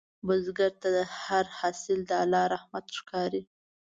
[0.25, 0.89] بزګر ته
[1.25, 3.41] هر حاصل د الله رحمت ښکاري